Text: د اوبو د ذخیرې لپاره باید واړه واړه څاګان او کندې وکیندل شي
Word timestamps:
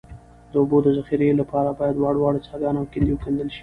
د 0.51 0.53
اوبو 0.61 0.77
د 0.83 0.87
ذخیرې 0.97 1.29
لپاره 1.41 1.69
باید 1.79 1.95
واړه 1.97 2.19
واړه 2.21 2.39
څاګان 2.47 2.75
او 2.79 2.85
کندې 2.93 3.11
وکیندل 3.13 3.47
شي 3.55 3.59